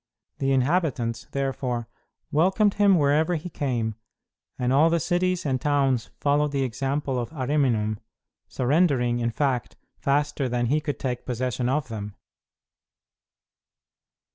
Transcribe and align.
The 0.39 0.51
inhabitants, 0.51 1.27
therefore, 1.29 1.87
welcomed 2.31 2.73
him 2.73 2.97
wherever 2.97 3.35
he 3.35 3.49
came, 3.51 3.93
and 4.57 4.73
all 4.73 4.89
the 4.89 4.99
cities 4.99 5.45
and 5.45 5.61
towns 5.61 6.09
followed 6.19 6.51
the 6.53 6.63
example 6.63 7.19
of 7.19 7.29
Ariminum, 7.29 7.99
surrendering, 8.47 9.19
in 9.19 9.29
fact, 9.29 9.75
faster 9.99 10.49
than 10.49 10.65
he 10.65 10.81
could 10.81 10.97
take 10.97 11.23
possession 11.27 11.69
of 11.69 11.89
them. 11.89 12.15